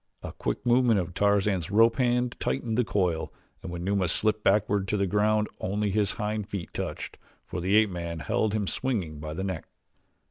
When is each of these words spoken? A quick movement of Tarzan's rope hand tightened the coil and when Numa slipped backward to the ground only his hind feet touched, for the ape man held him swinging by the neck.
A 0.23 0.31
quick 0.31 0.65
movement 0.65 0.99
of 0.99 1.13
Tarzan's 1.13 1.69
rope 1.69 1.97
hand 1.97 2.35
tightened 2.39 2.75
the 2.75 2.83
coil 2.83 3.31
and 3.61 3.71
when 3.71 3.83
Numa 3.83 4.07
slipped 4.07 4.43
backward 4.43 4.87
to 4.87 4.97
the 4.97 5.05
ground 5.05 5.47
only 5.59 5.91
his 5.91 6.13
hind 6.13 6.49
feet 6.49 6.73
touched, 6.73 7.19
for 7.45 7.61
the 7.61 7.75
ape 7.75 7.91
man 7.91 8.17
held 8.17 8.55
him 8.55 8.65
swinging 8.65 9.19
by 9.19 9.35
the 9.35 9.43
neck. 9.43 9.67